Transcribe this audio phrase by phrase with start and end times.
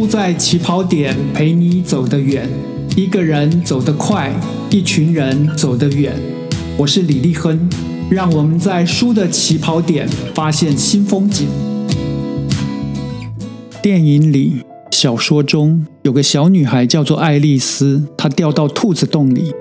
[0.00, 2.48] 输在起跑点，陪你走得远。
[2.96, 4.32] 一个人走得快，
[4.70, 6.14] 一群人走得远。
[6.78, 7.68] 我是李立亨，
[8.10, 11.46] 让我们在输的起跑点发现新风景。
[13.82, 19.52] 电影里、小说中有个小女孩叫做爱丽丝，她掉到兔子洞里，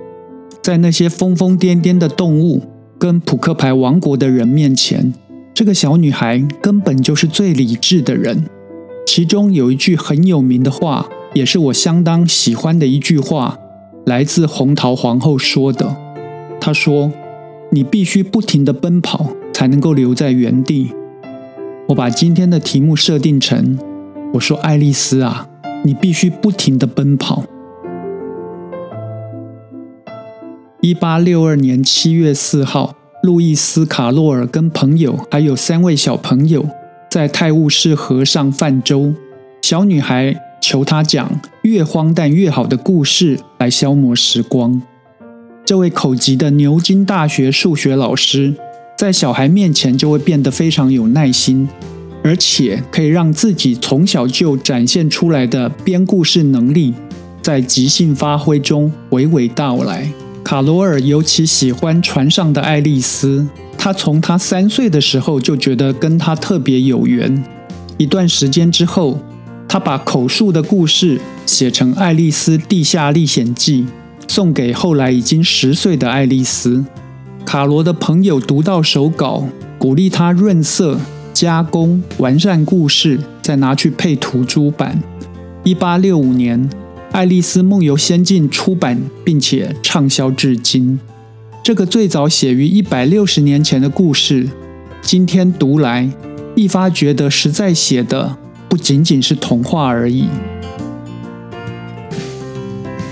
[0.63, 2.63] 在那些疯疯癫癫的动物
[2.97, 5.13] 跟扑克牌王国的人面前，
[5.53, 8.45] 这个小女孩根本就是最理智的人。
[9.11, 13.57] 其中有一句很有名的话，也是我相当喜欢的一句话，
[14.05, 15.97] 来自红桃皇后说的。
[16.61, 17.11] 她说
[17.73, 20.91] ：“你必须不停的奔跑，才能够留在原地。”
[21.89, 23.79] 我把今天的题目设定成
[24.35, 25.49] ：“我说爱丽丝啊，
[25.83, 27.45] 你必须不停的奔跑。”
[30.81, 36.67] 一八六二年七月四号，路易斯·卡洛尔跟朋友还有三位小朋友。
[37.09, 39.15] 在泰晤士河上泛舟，
[39.63, 44.79] 小女孩求他讲越荒诞越好的故事来消磨时光。
[45.65, 48.53] 这位口疾的牛津大学数学老师，
[48.95, 51.67] 在小孩面前就会变得非常有耐心，
[52.23, 56.93] 而且可以让自己从小就展现出来的编故事能力，
[57.41, 60.11] 在即兴发挥中娓娓道来。
[60.43, 63.47] 卡罗尔尤其喜欢船上的爱丽丝。
[63.81, 67.41] 他从他三岁的时候就觉得跟他特别有缘。
[67.97, 69.17] 一段时间之后，
[69.69, 73.83] 他把口述的故事写成《爱丽丝地下历险记》，
[74.27, 76.83] 送给后来已经十岁的爱丽丝。
[77.45, 79.45] 卡罗的朋友读到手稿，
[79.77, 80.99] 鼓励他润色、
[81.33, 85.01] 加工、完善故事，再拿去配图出版。
[85.63, 86.69] 一八六五年，
[87.13, 90.99] 《爱丽丝梦游仙境》出版，并且畅销至今。
[91.61, 94.49] 这个最早写于一百六十年前的故事，
[95.01, 96.09] 今天读来，
[96.55, 100.25] 一发觉得实在写的不仅仅是童话而已。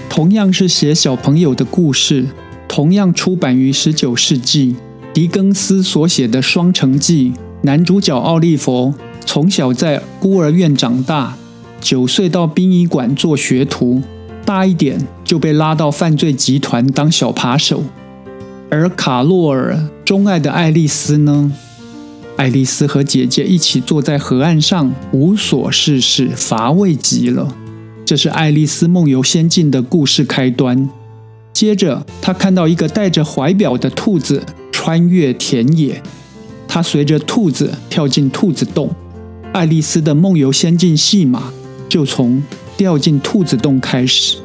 [0.09, 2.25] 同样是写小朋友的故事，
[2.67, 4.75] 同样出版于十九世纪，
[5.13, 7.31] 狄更斯所写的《双城记》，
[7.61, 8.93] 男主角奥利弗
[9.25, 11.35] 从小在孤儿院长大，
[11.79, 14.01] 九岁到殡仪馆做学徒，
[14.43, 17.83] 大一点就被拉到犯罪集团当小扒手。
[18.69, 21.51] 而卡洛尔钟爱的爱丽丝呢？
[22.35, 27.55] 爱丽丝和姐姐一起坐在河岸上，无所事事，乏味极了。
[28.05, 30.89] 这是《爱丽丝梦游仙境》的故事开端。
[31.53, 36.01] 接着，她看到一个戴着怀表的兔子穿越田野，
[36.67, 38.93] 她随着兔子跳进兔子洞。
[39.53, 41.51] 爱丽丝的梦游仙境戏码
[41.87, 42.43] 就从
[42.75, 44.37] 掉进兔子洞开始。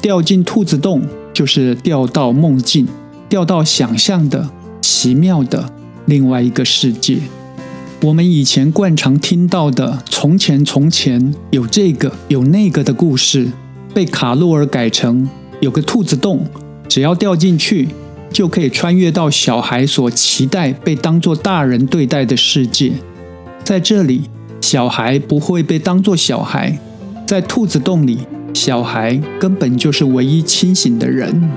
[0.00, 1.02] 掉进兔子洞，
[1.34, 2.86] 就是掉到梦境。
[3.28, 4.48] 掉到想象的
[4.80, 5.72] 奇妙的
[6.06, 7.18] 另外一个世界。
[8.02, 13.48] 我们以前惯常听到的“从前从前有这个有那个”的故事，
[13.92, 15.28] 被卡洛尔改成
[15.60, 16.46] 有个兔子洞，
[16.88, 17.88] 只要掉进去
[18.32, 22.92] 就可以穿越到小孩所期待被当作大人对待的世界。
[23.64, 24.22] 在这里，
[24.60, 26.78] 小孩不会被当作小孩，
[27.26, 28.20] 在兔子洞里，
[28.54, 31.50] 小孩根本就是唯一清醒的人。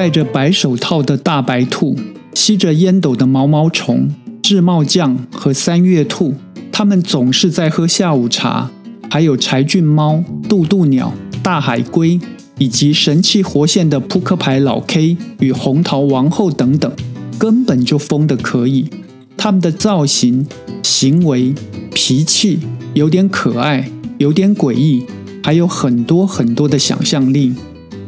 [0.00, 1.94] 戴着白手套的大白兔，
[2.32, 4.08] 吸着烟斗的毛毛虫，
[4.40, 6.32] 智茂匠和三月兔，
[6.72, 8.70] 他们总是在喝下午茶。
[9.10, 11.12] 还有柴郡猫、渡渡鸟、
[11.42, 12.18] 大海龟，
[12.56, 16.90] 以及神气活现的扑克牌老 K 与红桃王后等等，
[17.38, 18.88] 根本就疯得可以。
[19.36, 20.46] 他们的造型、
[20.82, 21.52] 行为、
[21.92, 22.60] 脾气，
[22.94, 25.04] 有点可爱，有点诡异，
[25.42, 27.52] 还有很多很多的想象力。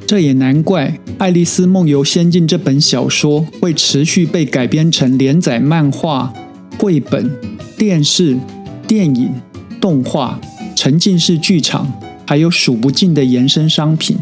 [0.07, 6.33] 这也难怪，《爱丽丝梦游仙境》这本小说会持续被改编成连载漫画、
[6.79, 7.31] 绘本、
[7.79, 8.37] 电视、
[8.87, 9.33] 电影、
[9.81, 10.39] 动画、
[10.77, 11.91] 沉浸式剧场，
[12.27, 14.19] 还有数不尽的延伸商品。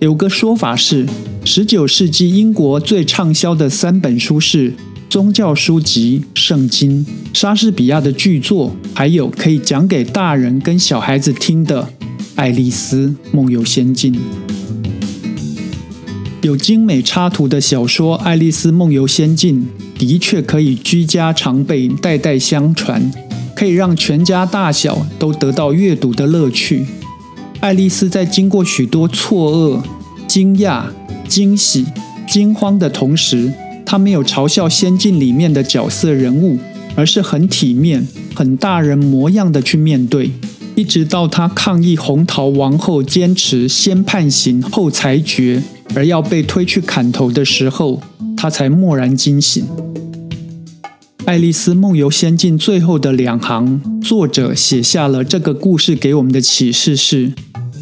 [0.00, 1.06] 有个说法是，
[1.44, 4.72] 十九世纪英国最畅销的三本书是
[5.08, 11.82] 宗教书籍《圣经》、莎士比亚的巨作，还有可以讲给大人跟小孩子听的
[12.34, 14.12] 《爱丽丝梦游仙境》。
[16.42, 23.12] 有精美插图的小说《爱丽丝梦游仙境》的确可以居家常备、代代相传，
[23.54, 26.86] 可以让全家大小都得到阅读的乐趣。
[27.60, 29.82] 爱丽丝在经过许多错愕、
[30.26, 30.84] 惊讶、
[31.28, 31.84] 惊喜、
[32.26, 33.52] 惊慌的同时，
[33.84, 36.58] 她没有嘲笑仙境里面的角色人物，
[36.96, 40.30] 而是很体面、很大人模样的去面对。
[40.80, 45.62] 一直到他抗议红桃王后坚持先判刑后裁决。
[45.94, 48.00] 而要被推去砍头的时候，
[48.34, 49.62] 他才蓦然惊醒。
[51.26, 57.34] 爱丽丝梦游仙境》最后的两行，作者写下了这个故事给我们的启示是：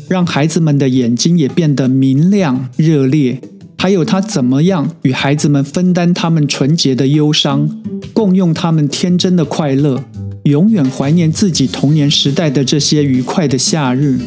[0.08, 3.40] 让孩子们的眼睛也变得明亮、热烈。
[3.76, 7.70] 还有他怎么样与孩子们分担他们纯洁的忧伤，
[8.12, 10.02] 共用他们天真的快乐，
[10.48, 14.18] 永远怀念自己童年时代的这些愉快的夏日。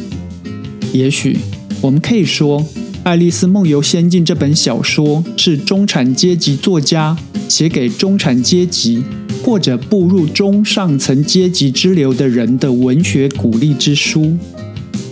[0.92, 1.36] 也许
[1.80, 2.60] 我们可以说，
[3.02, 7.16] 《爱丽丝梦游仙境》这本小说是中产阶级作家
[7.48, 9.02] 写给中产阶级
[9.42, 14.36] 或者步入中上层阶级之流的人的文学鼓励之书。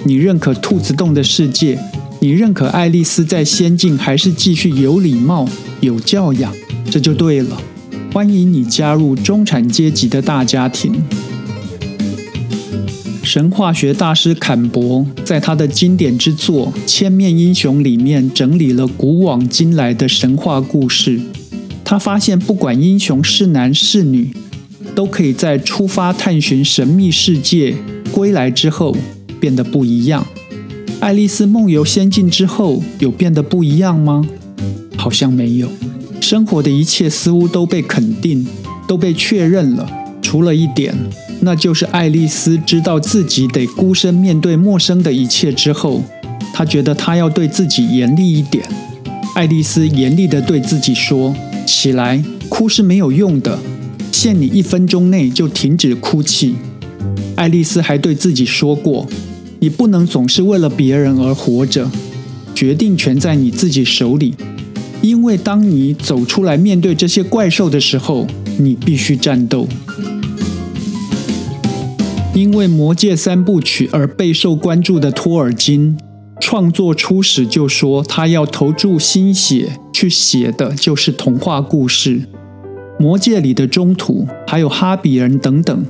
[0.04, 1.76] 你认可兔子洞的世界？
[2.20, 5.48] 你认可爱丽丝在仙境还是继续有礼貌、
[5.80, 6.54] 有教养？
[6.88, 7.60] 这就对了。
[8.12, 10.92] 欢迎你加入中产阶级的大家庭。
[13.22, 21.20] 神话学大师坎伯在他的经典之作《千面英雄》里面整理了古往今来的神话故事。
[21.84, 24.32] 他发现，不管英雄是男是女，
[24.96, 27.76] 都可以在出发探寻神秘世界
[28.10, 28.96] 归来之后
[29.38, 30.26] 变得不一样。
[30.98, 34.26] 爱丽丝梦游仙境之后有变得不一样吗？
[34.96, 35.68] 好像没有。
[36.20, 38.46] 生活的一切似乎都被肯定，
[38.86, 39.88] 都被确认了。
[40.22, 40.94] 除了一点，
[41.40, 46.02] 那就是爱丽丝知道自己得孤身面对陌生的一切之后，
[46.52, 48.64] 她觉得她要对自己严厉一点。
[49.34, 51.34] 爱丽丝严厉地对自己说
[51.66, 53.58] ：“起来，哭是没有用的，
[54.12, 56.54] 限你一分钟内就停止哭泣。”
[57.34, 59.08] 爱丽丝还对自己说过。
[59.60, 61.90] 你不能总是为了别人而活着，
[62.54, 64.34] 决定权在你自己手里。
[65.02, 68.26] 因为当你走出来面对这些怪兽的时候，
[68.58, 69.66] 你必须战斗。
[72.34, 75.98] 因为《魔戒》三部曲而备受关注的托尔金，
[76.38, 82.20] 创作初始就说他要投注心血去写的就是童话故事。
[82.98, 85.84] 《魔戒》里的中土还有哈比人等等，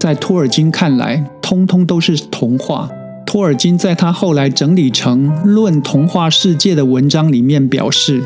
[0.00, 2.90] 在托尔金看来，通通都是童话。
[3.26, 8.22] 托尔金在他后来整理成《论童话世界》的文章里面表示，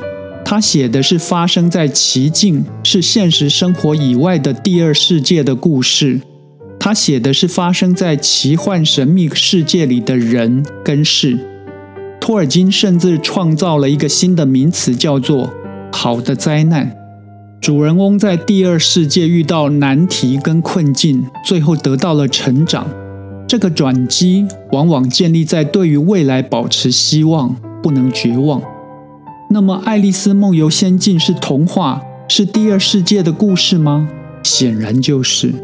[0.51, 6.21] 他写的是发生在奇境、是现实生活以外的第二世界的故事。
[6.77, 11.39] 他写的是发生在奇幻神秘世界里的人跟事。
[12.21, 15.55] 托尔金甚至创造了一个新的名词，叫做
[15.95, 16.97] “好的灾难”。
[17.63, 22.89] 主人翁在第二世界遇到难题跟困境，最后得到了成长。
[23.47, 28.61] 这个转机往往建立在对于未来保持希望，不能绝望。
[29.53, 34.09] 那么，《爱丽丝梦游仙境》是童话，是第二世界的故事吗？
[34.45, 35.51] 显然就是。《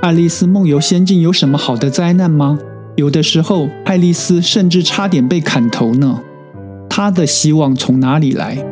[0.00, 2.56] 爱丽丝梦游仙境》有什么好的灾难吗？
[2.94, 6.20] 有的时候，爱丽丝甚至差点被砍头呢。
[6.88, 8.64] 她的希望从哪里来？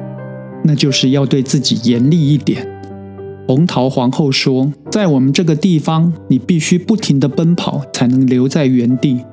[0.62, 2.64] 那就是要对自己严厉一点。
[3.48, 9.24] 红桃皇后说：“在我们这个地方，你必须不停地奔跑，才能留在原地。”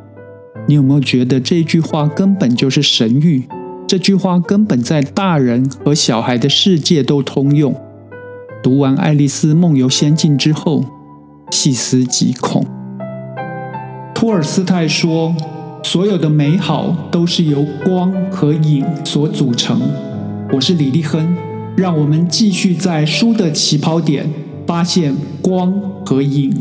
[0.67, 3.43] 你有没有觉得这句话根本就是神谕？
[3.87, 7.73] 这句话根本在大人和小孩的世界都通用。
[8.61, 10.83] 读完《爱丽丝梦游仙境》之后，
[11.51, 12.65] 细思极恐。
[14.13, 15.33] 托尔斯泰说
[15.83, 19.79] ：“所有的美好都是由光和影所组成。”
[20.51, 21.37] 我是李立亨。
[21.77, 24.27] 让我们继续在书的起跑点
[24.65, 25.13] 发现
[25.43, 25.71] 光
[26.03, 26.51] 和影。